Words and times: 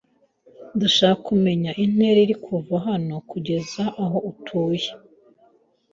Ndashaka 0.75 1.19
kumenya 1.29 1.71
intera 1.83 2.17
iri 2.25 2.35
kuva 2.45 2.75
hano 2.87 3.15
kugeza 3.29 3.83
aho 4.03 4.17
utuye. 4.31 4.89